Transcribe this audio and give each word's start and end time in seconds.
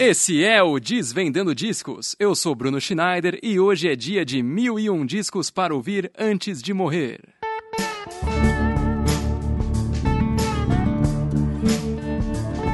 Esse 0.00 0.44
é 0.44 0.62
o 0.62 0.78
Desvendando 0.78 1.52
Discos. 1.52 2.14
Eu 2.20 2.32
sou 2.32 2.54
Bruno 2.54 2.80
Schneider 2.80 3.36
e 3.42 3.58
hoje 3.58 3.88
é 3.88 3.96
dia 3.96 4.24
de 4.24 4.40
mil 4.44 4.78
e 4.78 4.88
um 4.88 5.04
discos 5.04 5.50
para 5.50 5.74
ouvir 5.74 6.08
antes 6.16 6.62
de 6.62 6.72
morrer. 6.72 7.37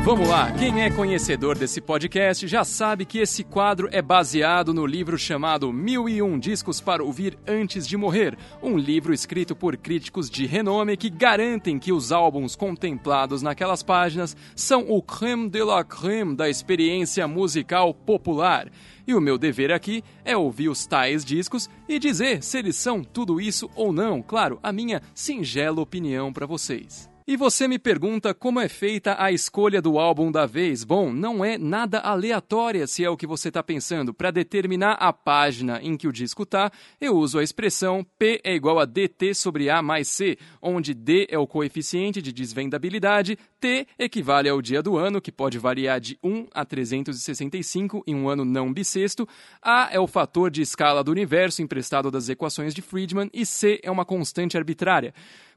Vamos 0.05 0.29
lá, 0.29 0.53
quem 0.53 0.83
é 0.83 0.91
conhecedor 0.91 1.57
desse 1.57 1.81
podcast 1.81 2.47
já 2.47 2.63
sabe 2.63 3.07
que 3.07 3.21
esse 3.21 3.43
quadro 3.43 3.89
é 3.91 4.03
baseado 4.03 4.75
no 4.75 4.85
livro 4.85 5.17
chamado 5.17 5.73
Mil 5.73 6.07
e 6.11 6.21
Um 6.21 6.39
Discos 6.39 6.79
para 6.79 7.03
Ouvir 7.03 7.39
Antes 7.49 7.89
de 7.89 7.97
Morrer, 7.97 8.37
um 8.63 8.77
livro 8.77 9.15
escrito 9.15 9.57
por 9.57 9.79
críticos 9.79 10.29
de 10.29 10.45
renome 10.45 10.99
que 10.99 11.09
garantem 11.09 11.79
que 11.79 11.91
os 11.91 12.13
álbuns 12.13 12.55
contemplados 12.55 13.41
naquelas 13.41 13.83
páginas 13.83 14.37
são 14.55 14.85
o 14.91 15.01
creme 15.01 15.49
de 15.49 15.65
la 15.65 15.83
creme 15.83 16.37
da 16.37 16.51
experiência 16.51 17.27
musical 17.27 17.95
popular. 17.95 18.71
E 19.07 19.15
o 19.15 19.23
meu 19.23 19.39
dever 19.39 19.73
aqui 19.73 20.05
é 20.23 20.37
ouvir 20.37 20.69
os 20.69 20.85
tais 20.85 21.25
discos 21.25 21.67
e 21.89 21.99
dizer 21.99 22.43
se 22.43 22.59
eles 22.59 22.77
são 22.77 23.03
tudo 23.03 23.41
isso 23.41 23.71
ou 23.75 23.91
não, 23.91 24.21
claro, 24.21 24.59
a 24.63 24.71
minha 24.71 25.01
singela 25.15 25.81
opinião 25.81 26.31
para 26.31 26.45
vocês. 26.45 27.14
E 27.27 27.39
você 27.39 27.67
me 27.67 27.79
pergunta 27.79 28.35
como 28.35 28.61
é 28.61 28.69
feita 28.69 29.17
a 29.19 29.33
escolha 29.33 29.81
do 29.81 29.99
álbum 29.99 30.31
da 30.31 30.45
vez? 30.45 30.85
Bom, 30.85 31.11
não 31.11 31.43
é 31.43 31.57
nada 31.57 31.99
aleatória 31.99 32.87
se 32.87 33.03
é 33.03 33.09
o 33.09 33.17
que 33.17 33.27
você 33.27 33.49
está 33.49 33.63
pensando. 33.63 34.13
Para 34.13 34.31
determinar 34.31 34.93
a 35.01 35.11
página 35.11 35.81
em 35.83 35.97
que 35.97 36.07
o 36.07 36.13
disco 36.13 36.43
está, 36.43 36.71
eu 37.01 37.17
uso 37.17 37.39
a 37.39 37.43
expressão 37.43 38.07
P 38.19 38.43
é 38.45 38.55
igual 38.55 38.79
a 38.79 38.85
DT 38.85 39.33
sobre 39.33 39.71
A 39.71 39.81
mais 39.81 40.07
C, 40.09 40.37
onde 40.61 40.93
D 40.93 41.27
é 41.31 41.39
o 41.39 41.47
coeficiente 41.47 42.21
de 42.21 42.31
desvendabilidade, 42.31 43.39
T 43.59 43.87
equivale 43.99 44.51
ao 44.51 44.61
dia 44.61 44.83
do 44.83 44.99
ano, 44.99 45.19
que 45.19 45.33
pode 45.33 45.59
variar 45.59 45.99
de 45.99 46.19
1 46.23 46.49
a 46.53 46.63
365 46.63 48.05
em 48.07 48.15
um 48.15 48.29
ano 48.29 48.45
não 48.45 48.71
bissexto, 48.71 49.27
A 49.63 49.89
é 49.91 49.99
o 49.99 50.07
fator 50.07 50.51
de 50.51 50.61
escala 50.61 51.03
do 51.03 51.11
universo 51.11 51.63
emprestado 51.63 52.11
das 52.11 52.29
equações 52.29 52.75
de 52.75 52.83
Friedman 52.83 53.31
e 53.33 53.47
C 53.47 53.81
é 53.83 53.91
uma 53.91 54.05
constante 54.05 54.59
arbitrária. 54.59 55.15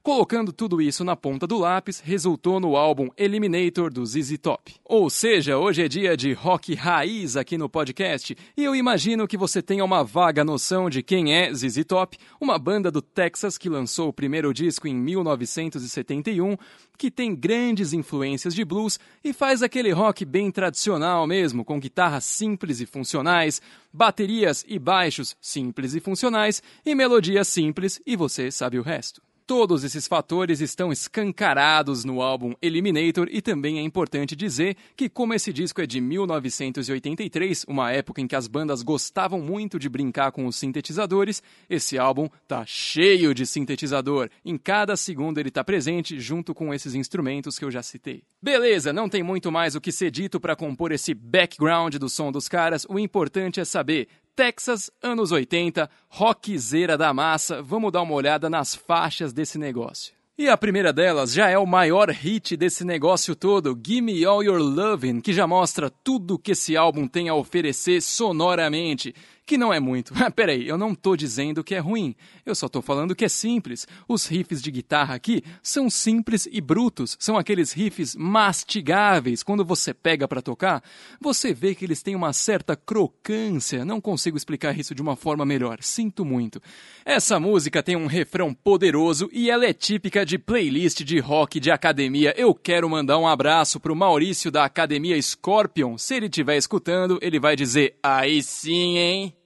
Colocando 0.07 0.53
tudo 0.53 0.81
isso 0.81 1.03
na 1.03 1.17
ponta 1.17 1.45
do 1.45 1.57
lápis, 1.57 1.99
resultou 1.99 2.61
no 2.61 2.77
álbum 2.77 3.09
Eliminator 3.17 3.91
do 3.91 4.05
ZZ 4.05 4.37
Top. 4.41 4.73
Ou 4.85 5.09
seja, 5.09 5.57
hoje 5.57 5.83
é 5.83 5.89
dia 5.89 6.15
de 6.15 6.31
rock 6.31 6.73
raiz 6.75 7.35
aqui 7.35 7.57
no 7.57 7.67
podcast, 7.67 8.33
e 8.55 8.63
eu 8.63 8.73
imagino 8.73 9.27
que 9.27 9.35
você 9.35 9.61
tenha 9.61 9.83
uma 9.83 10.05
vaga 10.05 10.45
noção 10.45 10.89
de 10.89 11.03
quem 11.03 11.35
é 11.35 11.53
ZZ 11.53 11.83
Top, 11.85 12.17
uma 12.39 12.57
banda 12.57 12.89
do 12.89 13.01
Texas 13.01 13.57
que 13.57 13.67
lançou 13.67 14.07
o 14.07 14.13
primeiro 14.13 14.53
disco 14.53 14.87
em 14.87 14.95
1971, 14.95 16.55
que 16.97 17.11
tem 17.11 17.35
grandes 17.35 17.91
influências 17.91 18.55
de 18.55 18.63
blues 18.63 18.97
e 19.21 19.33
faz 19.33 19.61
aquele 19.61 19.91
rock 19.91 20.23
bem 20.23 20.49
tradicional 20.51 21.27
mesmo, 21.27 21.65
com 21.65 21.81
guitarras 21.81 22.23
simples 22.23 22.79
e 22.79 22.85
funcionais, 22.85 23.61
baterias 23.91 24.63
e 24.69 24.79
baixos 24.79 25.35
simples 25.41 25.95
e 25.95 25.99
funcionais 25.99 26.63
e 26.85 26.95
melodias 26.95 27.49
simples, 27.49 28.01
e 28.05 28.15
você 28.15 28.49
sabe 28.49 28.79
o 28.79 28.81
resto. 28.81 29.26
Todos 29.47 29.85
esses 29.85 30.09
fatores 30.09 30.59
estão 30.59 30.91
escancarados 30.91 32.03
no 32.03 32.21
álbum 32.21 32.53
Eliminator 32.61 33.29
e 33.31 33.41
também 33.41 33.79
é 33.79 33.81
importante 33.81 34.35
dizer 34.35 34.75
que, 34.93 35.07
como 35.07 35.33
esse 35.33 35.53
disco 35.53 35.79
é 35.79 35.87
de 35.87 36.01
1983, 36.01 37.63
uma 37.65 37.89
época 37.89 38.19
em 38.19 38.27
que 38.27 38.35
as 38.35 38.45
bandas 38.45 38.83
gostavam 38.83 39.39
muito 39.39 39.79
de 39.79 39.87
brincar 39.87 40.33
com 40.33 40.45
os 40.47 40.57
sintetizadores, 40.57 41.41
esse 41.69 41.97
álbum 41.97 42.27
tá 42.45 42.65
cheio 42.65 43.33
de 43.33 43.45
sintetizador. 43.45 44.29
Em 44.43 44.57
cada 44.57 44.97
segundo 44.97 45.37
ele 45.37 45.49
tá 45.49 45.63
presente 45.63 46.19
junto 46.19 46.53
com 46.53 46.73
esses 46.73 46.93
instrumentos 46.93 47.57
que 47.57 47.63
eu 47.63 47.71
já 47.71 47.81
citei. 47.81 48.23
Beleza, 48.41 48.91
não 48.91 49.07
tem 49.07 49.23
muito 49.23 49.49
mais 49.49 49.75
o 49.75 49.81
que 49.81 49.93
ser 49.93 50.11
dito 50.11 50.41
para 50.41 50.57
compor 50.57 50.91
esse 50.91 51.13
background 51.13 51.95
do 51.95 52.09
som 52.09 52.33
dos 52.33 52.49
caras. 52.49 52.85
O 52.89 52.99
importante 52.99 53.61
é 53.61 53.65
saber 53.65 54.09
Texas, 54.37 54.91
anos 55.01 55.31
80, 55.31 55.89
rockzeira 56.09 56.95
da 56.95 57.11
massa. 57.11 57.59
Vamos 57.59 57.91
dar 57.91 58.03
uma 58.03 58.13
olhada 58.13 58.47
nas 58.47 58.75
faixas 58.75 59.33
desse 59.33 59.57
negócio. 59.57 60.13
E 60.37 60.47
a 60.47 60.55
primeira 60.55 60.93
delas 60.93 61.33
já 61.33 61.49
é 61.49 61.57
o 61.57 61.65
maior 61.65 62.11
hit 62.11 62.55
desse 62.55 62.85
negócio 62.85 63.35
todo, 63.35 63.75
Gimme 63.83 64.23
All 64.23 64.43
Your 64.43 64.59
Lovin', 64.59 65.21
que 65.21 65.33
já 65.33 65.47
mostra 65.47 65.89
tudo 65.89 66.37
que 66.37 66.51
esse 66.51 66.77
álbum 66.77 67.07
tem 67.07 67.29
a 67.29 67.33
oferecer 67.33 67.99
sonoramente 67.99 69.15
que 69.47 69.57
não 69.57 69.73
é 69.73 69.79
muito. 69.79 70.13
Peraí, 70.35 70.67
eu 70.67 70.77
não 70.77 70.93
tô 70.93 71.15
dizendo 71.15 71.63
que 71.63 71.73
é 71.73 71.79
ruim, 71.79 72.13
eu 72.45 72.53
só 72.53 72.67
tô 72.67 72.81
falando 72.81 73.15
que 73.15 73.23
é 73.23 73.29
simples. 73.29 73.87
Os 74.07 74.27
riffs 74.27 74.61
de 74.61 74.69
guitarra 74.69 75.15
aqui 75.15 75.41
são 75.63 75.89
simples 75.89 76.47
e 76.51 76.59
brutos, 76.59 77.15
são 77.17 77.37
aqueles 77.37 77.71
riffs 77.71 78.13
mastigáveis. 78.15 79.41
Quando 79.41 79.63
você 79.63 79.93
pega 79.93 80.27
para 80.27 80.41
tocar, 80.41 80.83
você 81.19 81.53
vê 81.53 81.73
que 81.73 81.85
eles 81.85 82.03
têm 82.03 82.13
uma 82.13 82.33
certa 82.33 82.75
crocância. 82.75 83.85
Não 83.85 84.01
consigo 84.01 84.35
explicar 84.35 84.77
isso 84.77 84.93
de 84.93 85.01
uma 85.01 85.15
forma 85.15 85.45
melhor, 85.45 85.77
sinto 85.81 86.25
muito. 86.25 86.61
Essa 87.05 87.39
música 87.39 87.81
tem 87.81 87.95
um 87.95 88.05
refrão 88.05 88.53
poderoso 88.53 89.29
e 89.31 89.49
ela 89.49 89.65
é 89.65 89.71
típica 89.71 90.25
de 90.25 90.37
playlist 90.37 91.03
de 91.03 91.19
rock 91.19 91.57
de 91.57 91.71
academia. 91.71 92.33
Eu 92.35 92.53
quero 92.53 92.89
mandar 92.89 93.17
um 93.17 93.27
abraço 93.27 93.79
pro 93.79 93.95
Maurício 93.95 94.51
da 94.51 94.65
Academia 94.65 95.19
Scorpion. 95.21 95.97
Se 95.97 96.15
ele 96.15 96.25
estiver 96.25 96.57
escutando, 96.57 97.17
ele 97.21 97.39
vai 97.39 97.55
dizer: 97.55 97.97
aí 98.03 98.43
sim, 98.43 98.97
hein? 98.97 99.36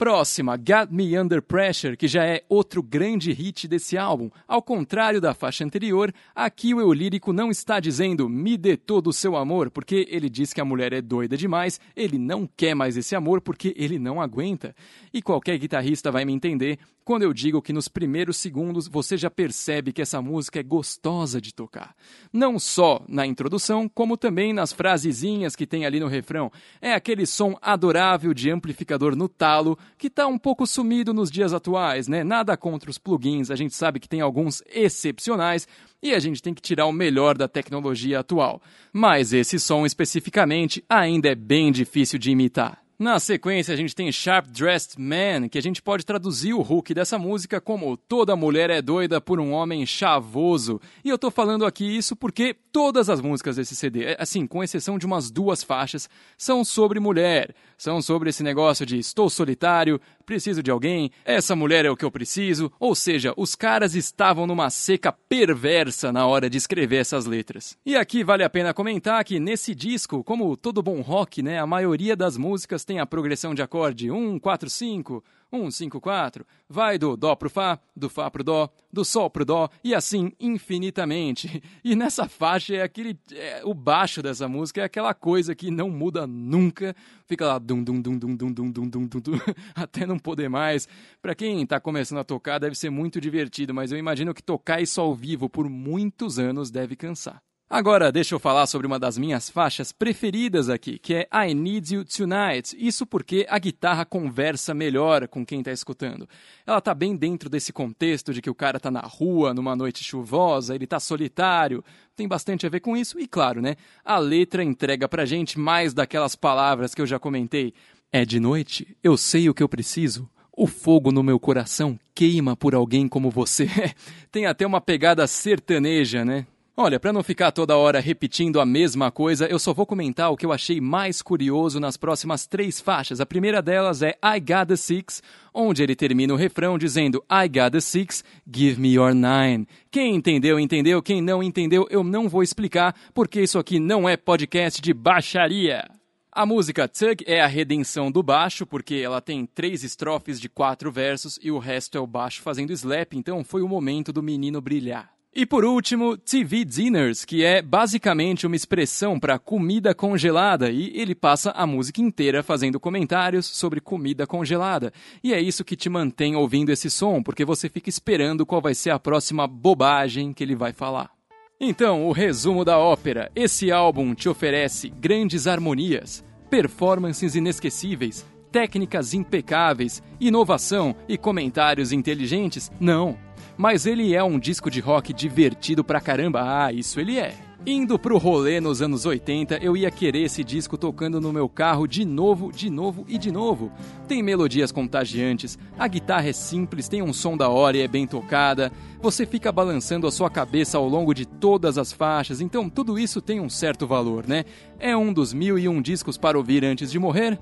Próxima, 0.00 0.56
Got 0.56 0.90
Me 0.90 1.18
Under 1.18 1.42
Pressure, 1.42 1.94
que 1.94 2.08
já 2.08 2.24
é 2.24 2.42
outro 2.48 2.82
grande 2.82 3.32
hit 3.34 3.68
desse 3.68 3.98
álbum. 3.98 4.30
Ao 4.48 4.62
contrário 4.62 5.20
da 5.20 5.34
faixa 5.34 5.62
anterior, 5.62 6.10
aqui 6.34 6.72
o 6.72 6.80
eu 6.80 6.90
lírico 6.90 7.34
não 7.34 7.50
está 7.50 7.78
dizendo 7.78 8.26
me 8.26 8.56
dê 8.56 8.78
todo 8.78 9.08
o 9.08 9.12
seu 9.12 9.36
amor, 9.36 9.70
porque 9.70 10.06
ele 10.08 10.30
diz 10.30 10.54
que 10.54 10.60
a 10.60 10.64
mulher 10.64 10.94
é 10.94 11.02
doida 11.02 11.36
demais, 11.36 11.78
ele 11.94 12.16
não 12.16 12.48
quer 12.56 12.74
mais 12.74 12.96
esse 12.96 13.14
amor 13.14 13.42
porque 13.42 13.74
ele 13.76 13.98
não 13.98 14.22
aguenta. 14.22 14.74
E 15.12 15.20
qualquer 15.20 15.58
guitarrista 15.58 16.10
vai 16.10 16.24
me 16.24 16.32
entender 16.32 16.78
quando 17.04 17.22
eu 17.22 17.32
digo 17.32 17.60
que 17.60 17.72
nos 17.72 17.88
primeiros 17.88 18.36
segundos 18.36 18.86
você 18.86 19.16
já 19.16 19.28
percebe 19.28 19.92
que 19.92 20.00
essa 20.00 20.22
música 20.22 20.60
é 20.60 20.62
gostosa 20.62 21.40
de 21.40 21.52
tocar. 21.52 21.94
Não 22.32 22.56
só 22.58 23.04
na 23.08 23.26
introdução, 23.26 23.88
como 23.88 24.16
também 24.16 24.52
nas 24.52 24.72
frasezinhas 24.72 25.56
que 25.56 25.66
tem 25.66 25.84
ali 25.84 25.98
no 25.98 26.06
refrão. 26.06 26.52
É 26.80 26.94
aquele 26.94 27.26
som 27.26 27.58
adorável 27.60 28.32
de 28.32 28.50
amplificador 28.50 29.16
no 29.16 29.28
talo 29.28 29.76
que 29.98 30.06
está 30.06 30.26
um 30.26 30.38
pouco 30.38 30.66
sumido 30.66 31.12
nos 31.12 31.30
dias 31.30 31.52
atuais, 31.52 32.08
né? 32.08 32.24
Nada 32.24 32.56
contra 32.56 32.90
os 32.90 32.98
plugins, 32.98 33.50
a 33.50 33.56
gente 33.56 33.74
sabe 33.74 34.00
que 34.00 34.08
tem 34.08 34.20
alguns 34.20 34.62
excepcionais, 34.72 35.66
e 36.02 36.14
a 36.14 36.18
gente 36.18 36.42
tem 36.42 36.54
que 36.54 36.62
tirar 36.62 36.86
o 36.86 36.92
melhor 36.92 37.36
da 37.36 37.46
tecnologia 37.46 38.20
atual. 38.20 38.62
Mas 38.92 39.32
esse 39.32 39.58
som 39.58 39.84
especificamente 39.84 40.82
ainda 40.88 41.28
é 41.28 41.34
bem 41.34 41.70
difícil 41.70 42.18
de 42.18 42.30
imitar. 42.30 42.82
Na 43.00 43.18
sequência, 43.18 43.72
a 43.72 43.76
gente 43.78 43.94
tem 43.96 44.12
Sharp 44.12 44.48
Dressed 44.48 45.00
Man, 45.00 45.48
que 45.48 45.56
a 45.56 45.62
gente 45.62 45.80
pode 45.80 46.04
traduzir 46.04 46.52
o 46.52 46.60
hook 46.60 46.92
dessa 46.92 47.18
música 47.18 47.58
como 47.58 47.96
Toda 47.96 48.36
mulher 48.36 48.68
é 48.68 48.82
doida 48.82 49.22
por 49.22 49.40
um 49.40 49.52
homem 49.52 49.86
chavoso. 49.86 50.78
E 51.02 51.08
eu 51.08 51.16
tô 51.16 51.30
falando 51.30 51.64
aqui 51.64 51.96
isso 51.96 52.14
porque 52.14 52.54
todas 52.70 53.08
as 53.08 53.22
músicas 53.22 53.56
desse 53.56 53.74
CD, 53.74 54.04
é, 54.04 54.16
assim, 54.18 54.46
com 54.46 54.62
exceção 54.62 54.98
de 54.98 55.06
umas 55.06 55.30
duas 55.30 55.62
faixas, 55.62 56.10
são 56.36 56.62
sobre 56.62 57.00
mulher. 57.00 57.54
São 57.78 58.02
sobre 58.02 58.28
esse 58.28 58.42
negócio 58.42 58.84
de 58.84 58.98
estou 58.98 59.30
solitário, 59.30 59.98
preciso 60.30 60.62
de 60.62 60.70
alguém, 60.70 61.10
essa 61.24 61.56
mulher 61.56 61.84
é 61.84 61.90
o 61.90 61.96
que 61.96 62.04
eu 62.04 62.10
preciso. 62.10 62.70
Ou 62.78 62.94
seja, 62.94 63.34
os 63.36 63.56
caras 63.56 63.96
estavam 63.96 64.46
numa 64.46 64.70
seca 64.70 65.10
perversa 65.10 66.12
na 66.12 66.24
hora 66.24 66.48
de 66.48 66.56
escrever 66.56 66.98
essas 66.98 67.26
letras. 67.26 67.76
E 67.84 67.96
aqui 67.96 68.22
vale 68.22 68.44
a 68.44 68.48
pena 68.48 68.72
comentar 68.72 69.24
que 69.24 69.40
nesse 69.40 69.74
disco, 69.74 70.22
como 70.22 70.56
todo 70.56 70.84
bom 70.84 71.00
rock, 71.00 71.42
né, 71.42 71.58
a 71.58 71.66
maioria 71.66 72.14
das 72.14 72.36
músicas 72.36 72.84
tem 72.84 73.00
a 73.00 73.06
progressão 73.06 73.56
de 73.56 73.60
acorde 73.60 74.08
1, 74.08 74.38
4, 74.38 74.70
5, 74.70 75.24
1, 75.52 75.70
5, 75.70 76.00
4, 76.00 76.46
vai 76.68 76.98
do 76.98 77.16
Dó 77.16 77.34
pro 77.34 77.50
Fá, 77.50 77.78
do 77.94 78.08
Fá 78.08 78.30
pro 78.30 78.44
Dó, 78.44 78.68
do 78.92 79.04
Sol 79.04 79.28
pro 79.28 79.44
Dó 79.44 79.68
e 79.82 79.94
assim 79.94 80.32
infinitamente. 80.38 81.62
E 81.82 81.96
nessa 81.96 82.28
faixa 82.28 82.74
é 82.74 82.82
aquele. 82.82 83.18
É, 83.32 83.62
o 83.64 83.74
baixo 83.74 84.22
dessa 84.22 84.46
música 84.48 84.80
é 84.80 84.84
aquela 84.84 85.14
coisa 85.14 85.54
que 85.54 85.70
não 85.70 85.90
muda 85.90 86.26
nunca, 86.26 86.94
fica 87.26 87.46
lá 87.46 87.58
dum 87.58 87.82
dum 87.82 88.00
dum 88.00 88.18
dum 88.18 88.36
dum 88.36 88.52
dum 88.52 88.70
dum 88.70 88.88
dum 88.88 89.06
dum, 89.06 89.20
dum 89.20 89.32
até 89.74 90.06
não 90.06 90.18
poder 90.18 90.48
mais. 90.48 90.86
Para 91.20 91.34
quem 91.34 91.66
tá 91.66 91.80
começando 91.80 92.18
a 92.18 92.24
tocar 92.24 92.58
deve 92.58 92.76
ser 92.76 92.90
muito 92.90 93.20
divertido, 93.20 93.74
mas 93.74 93.90
eu 93.90 93.98
imagino 93.98 94.34
que 94.34 94.42
tocar 94.42 94.80
isso 94.80 95.00
ao 95.00 95.14
vivo 95.14 95.48
por 95.48 95.68
muitos 95.68 96.38
anos 96.38 96.70
deve 96.70 96.94
cansar. 96.94 97.42
Agora, 97.72 98.10
deixa 98.10 98.34
eu 98.34 98.40
falar 98.40 98.66
sobre 98.66 98.84
uma 98.84 98.98
das 98.98 99.16
minhas 99.16 99.48
faixas 99.48 99.92
preferidas 99.92 100.68
aqui, 100.68 100.98
que 100.98 101.14
é 101.14 101.28
I 101.32 101.54
Need 101.54 101.94
You 101.94 102.04
Tonight. 102.04 102.76
Isso 102.76 103.06
porque 103.06 103.46
a 103.48 103.60
guitarra 103.60 104.04
conversa 104.04 104.74
melhor 104.74 105.28
com 105.28 105.46
quem 105.46 105.60
está 105.60 105.70
escutando. 105.70 106.28
Ela 106.66 106.78
está 106.78 106.92
bem 106.92 107.14
dentro 107.14 107.48
desse 107.48 107.72
contexto 107.72 108.34
de 108.34 108.42
que 108.42 108.50
o 108.50 108.56
cara 108.56 108.78
está 108.78 108.90
na 108.90 109.02
rua, 109.02 109.54
numa 109.54 109.76
noite 109.76 110.02
chuvosa, 110.02 110.74
ele 110.74 110.82
está 110.82 110.98
solitário. 110.98 111.84
Tem 112.16 112.26
bastante 112.26 112.66
a 112.66 112.68
ver 112.68 112.80
com 112.80 112.96
isso 112.96 113.20
e, 113.20 113.28
claro, 113.28 113.62
né? 113.62 113.76
A 114.04 114.18
letra 114.18 114.64
entrega 114.64 115.08
pra 115.08 115.24
gente 115.24 115.56
mais 115.56 115.94
daquelas 115.94 116.34
palavras 116.34 116.92
que 116.92 117.00
eu 117.00 117.06
já 117.06 117.20
comentei. 117.20 117.72
É 118.10 118.24
de 118.24 118.40
noite, 118.40 118.96
eu 119.00 119.16
sei 119.16 119.48
o 119.48 119.54
que 119.54 119.62
eu 119.62 119.68
preciso. 119.68 120.28
O 120.52 120.66
fogo 120.66 121.12
no 121.12 121.22
meu 121.22 121.38
coração 121.38 121.96
queima 122.16 122.56
por 122.56 122.74
alguém 122.74 123.06
como 123.06 123.30
você. 123.30 123.68
Tem 124.32 124.44
até 124.46 124.66
uma 124.66 124.80
pegada 124.80 125.24
sertaneja, 125.28 126.24
né? 126.24 126.48
Olha, 126.82 126.98
para 126.98 127.12
não 127.12 127.22
ficar 127.22 127.52
toda 127.52 127.76
hora 127.76 128.00
repetindo 128.00 128.58
a 128.58 128.64
mesma 128.64 129.10
coisa, 129.10 129.46
eu 129.46 129.58
só 129.58 129.74
vou 129.74 129.84
comentar 129.84 130.32
o 130.32 130.36
que 130.36 130.46
eu 130.46 130.50
achei 130.50 130.80
mais 130.80 131.20
curioso 131.20 131.78
nas 131.78 131.98
próximas 131.98 132.46
três 132.46 132.80
faixas. 132.80 133.20
A 133.20 133.26
primeira 133.26 133.60
delas 133.60 134.00
é 134.00 134.16
I 134.24 134.40
Got 134.40 134.68
the 134.68 134.76
Six, 134.76 135.22
onde 135.52 135.82
ele 135.82 135.94
termina 135.94 136.32
o 136.32 136.38
refrão 136.38 136.78
dizendo 136.78 137.22
I 137.30 137.48
got 137.48 137.72
the 137.72 137.82
six, 137.82 138.24
give 138.50 138.80
me 138.80 138.94
your 138.94 139.12
nine. 139.12 139.68
Quem 139.90 140.14
entendeu, 140.14 140.58
entendeu. 140.58 141.02
Quem 141.02 141.20
não 141.20 141.42
entendeu, 141.42 141.86
eu 141.90 142.02
não 142.02 142.30
vou 142.30 142.42
explicar, 142.42 142.96
porque 143.12 143.42
isso 143.42 143.58
aqui 143.58 143.78
não 143.78 144.08
é 144.08 144.16
podcast 144.16 144.80
de 144.80 144.94
baixaria. 144.94 145.86
A 146.32 146.46
música 146.46 146.88
Tug 146.88 147.22
é 147.26 147.42
a 147.42 147.46
redenção 147.46 148.10
do 148.10 148.22
baixo, 148.22 148.64
porque 148.64 148.94
ela 148.94 149.20
tem 149.20 149.44
três 149.44 149.84
estrofes 149.84 150.40
de 150.40 150.48
quatro 150.48 150.90
versos 150.90 151.38
e 151.42 151.50
o 151.50 151.58
resto 151.58 151.98
é 151.98 152.00
o 152.00 152.06
baixo 152.06 152.40
fazendo 152.40 152.72
slap, 152.72 153.12
então 153.12 153.44
foi 153.44 153.60
o 153.60 153.68
momento 153.68 154.14
do 154.14 154.22
menino 154.22 154.62
brilhar. 154.62 155.19
E 155.32 155.46
por 155.46 155.64
último, 155.64 156.16
TV 156.16 156.64
Dinners, 156.64 157.24
que 157.24 157.44
é 157.44 157.62
basicamente 157.62 158.48
uma 158.48 158.56
expressão 158.56 159.18
para 159.18 159.38
comida 159.38 159.94
congelada, 159.94 160.70
e 160.72 160.90
ele 160.92 161.14
passa 161.14 161.52
a 161.52 161.64
música 161.64 162.00
inteira 162.00 162.42
fazendo 162.42 162.80
comentários 162.80 163.46
sobre 163.46 163.80
comida 163.80 164.26
congelada. 164.26 164.92
E 165.22 165.32
é 165.32 165.40
isso 165.40 165.64
que 165.64 165.76
te 165.76 165.88
mantém 165.88 166.34
ouvindo 166.34 166.72
esse 166.72 166.90
som, 166.90 167.22
porque 167.22 167.44
você 167.44 167.68
fica 167.68 167.88
esperando 167.88 168.44
qual 168.44 168.60
vai 168.60 168.74
ser 168.74 168.90
a 168.90 168.98
próxima 168.98 169.46
bobagem 169.46 170.32
que 170.32 170.42
ele 170.42 170.56
vai 170.56 170.72
falar. 170.72 171.12
Então, 171.60 172.08
o 172.08 172.12
resumo 172.12 172.64
da 172.64 172.76
ópera: 172.76 173.30
esse 173.36 173.70
álbum 173.70 174.14
te 174.16 174.28
oferece 174.28 174.88
grandes 174.88 175.46
harmonias, 175.46 176.24
performances 176.50 177.36
inesquecíveis, 177.36 178.26
técnicas 178.50 179.14
impecáveis, 179.14 180.02
inovação 180.20 180.96
e 181.08 181.16
comentários 181.16 181.92
inteligentes? 181.92 182.68
Não 182.80 183.29
mas 183.60 183.84
ele 183.84 184.14
é 184.14 184.24
um 184.24 184.38
disco 184.38 184.70
de 184.70 184.80
rock 184.80 185.12
divertido 185.12 185.84
pra 185.84 186.00
caramba. 186.00 186.40
Ah, 186.42 186.72
isso 186.72 186.98
ele 186.98 187.18
é. 187.18 187.34
Indo 187.66 187.98
pro 187.98 188.16
rolê 188.16 188.58
nos 188.58 188.80
anos 188.80 189.04
80, 189.04 189.58
eu 189.58 189.76
ia 189.76 189.90
querer 189.90 190.22
esse 190.22 190.42
disco 190.42 190.78
tocando 190.78 191.20
no 191.20 191.30
meu 191.30 191.46
carro 191.46 191.86
de 191.86 192.02
novo, 192.02 192.50
de 192.50 192.70
novo 192.70 193.04
e 193.06 193.18
de 193.18 193.30
novo. 193.30 193.70
Tem 194.08 194.22
melodias 194.22 194.72
contagiantes, 194.72 195.58
a 195.78 195.86
guitarra 195.86 196.30
é 196.30 196.32
simples, 196.32 196.88
tem 196.88 197.02
um 197.02 197.12
som 197.12 197.36
da 197.36 197.50
hora 197.50 197.76
e 197.76 197.82
é 197.82 197.86
bem 197.86 198.06
tocada. 198.06 198.72
Você 199.02 199.26
fica 199.26 199.52
balançando 199.52 200.06
a 200.06 200.10
sua 200.10 200.30
cabeça 200.30 200.78
ao 200.78 200.88
longo 200.88 201.12
de 201.12 201.26
todas 201.26 201.76
as 201.76 201.92
faixas, 201.92 202.40
então 202.40 202.70
tudo 202.70 202.98
isso 202.98 203.20
tem 203.20 203.40
um 203.40 203.50
certo 203.50 203.86
valor, 203.86 204.26
né? 204.26 204.46
É 204.78 204.96
um 204.96 205.12
dos 205.12 205.34
mil 205.34 205.58
e 205.58 205.68
um 205.68 205.82
discos 205.82 206.16
para 206.16 206.38
ouvir 206.38 206.64
antes 206.64 206.90
de 206.90 206.98
morrer? 206.98 207.38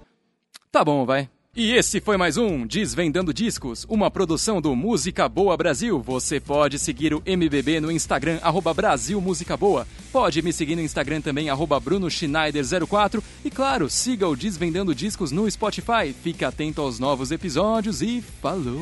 Tá 0.73 0.85
bom, 0.85 1.06
vai. 1.06 1.31
E 1.60 1.72
esse 1.72 2.00
foi 2.00 2.16
mais 2.16 2.37
um 2.37 2.64
Desvendando 2.64 3.34
Discos, 3.34 3.84
uma 3.88 4.08
produção 4.08 4.60
do 4.60 4.76
Música 4.76 5.28
Boa 5.28 5.56
Brasil. 5.56 6.00
Você 6.00 6.38
pode 6.38 6.78
seguir 6.78 7.12
o 7.12 7.20
MBB 7.26 7.81
no 7.81 7.90
Instagram, 7.90 8.38
arroba 8.43 8.72
Brasil 8.72 9.20
Música 9.20 9.56
Boa. 9.56 9.84
Pode 10.12 10.40
me 10.40 10.52
seguir 10.52 10.76
no 10.76 10.82
Instagram 10.82 11.20
também, 11.20 11.50
arroba 11.50 11.81
Bruno 11.81 12.06
Schneider04. 12.06 13.20
E 13.44 13.50
claro, 13.50 13.90
siga 13.90 14.28
o 14.28 14.37
Desvendando 14.37 14.94
Discos 14.94 15.32
no 15.32 15.50
Spotify. 15.50 16.14
Fique 16.22 16.44
atento 16.44 16.81
aos 16.81 17.00
novos 17.00 17.32
episódios 17.32 18.02
e 18.02 18.22
falou! 18.40 18.81